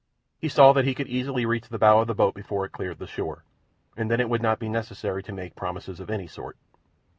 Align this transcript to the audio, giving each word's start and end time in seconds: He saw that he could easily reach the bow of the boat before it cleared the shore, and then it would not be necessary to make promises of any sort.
He 0.39 0.49
saw 0.49 0.73
that 0.73 0.85
he 0.85 0.95
could 0.95 1.05
easily 1.07 1.45
reach 1.45 1.69
the 1.69 1.77
bow 1.77 1.99
of 1.99 2.07
the 2.07 2.15
boat 2.15 2.33
before 2.33 2.65
it 2.65 2.71
cleared 2.71 2.97
the 2.97 3.05
shore, 3.05 3.43
and 3.95 4.09
then 4.09 4.19
it 4.19 4.29
would 4.29 4.41
not 4.41 4.57
be 4.57 4.67
necessary 4.67 5.21
to 5.21 5.31
make 5.31 5.55
promises 5.55 5.99
of 5.99 6.09
any 6.09 6.25
sort. 6.25 6.57